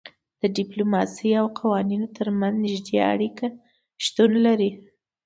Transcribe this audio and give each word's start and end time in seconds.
د 0.41 0.43
ډیپلوماسي 0.57 1.29
او 1.41 1.45
قوانینو 1.59 2.07
ترمنځ 2.17 2.55
نږدې 2.65 2.97
اړیکه 3.13 3.47
شتون 4.05 4.31
لري 4.45 4.71